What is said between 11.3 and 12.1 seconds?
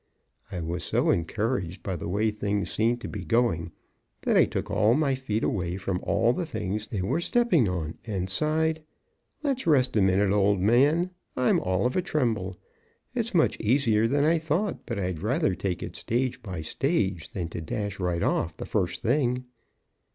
I'm all of a